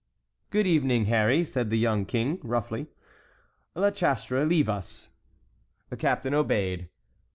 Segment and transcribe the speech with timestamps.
[0.49, 2.87] "Good evening, Harry," said the young King, roughly.
[3.75, 5.11] "La Chastre, leave us."
[5.91, 6.89] The captain obeyed.